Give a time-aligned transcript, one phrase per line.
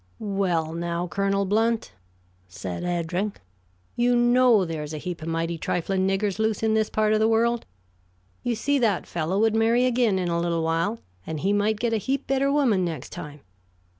[0.17, 1.91] "Well, now, Colonel Blount,"
[2.47, 3.35] said Eddring,
[3.95, 7.27] "you know there's a heap of mighty trifling niggers loose in this part of the
[7.27, 7.67] world.
[8.41, 11.93] You see, that fellow would marry again in a little while, and he might get
[11.93, 13.41] a heap better woman next time.